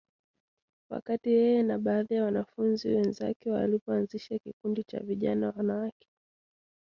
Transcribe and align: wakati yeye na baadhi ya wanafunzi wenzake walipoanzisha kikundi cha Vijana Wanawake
wakati 0.89 1.29
yeye 1.29 1.63
na 1.63 1.79
baadhi 1.79 2.13
ya 2.13 2.23
wanafunzi 2.23 2.87
wenzake 2.89 3.51
walipoanzisha 3.51 4.39
kikundi 4.39 4.83
cha 4.83 4.99
Vijana 4.99 5.49
Wanawake 5.55 6.07